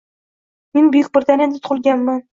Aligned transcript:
Men 0.77 0.89
Buyuk 0.95 1.13
Britaniyada 1.19 1.63
tugʻilganman. 1.69 2.29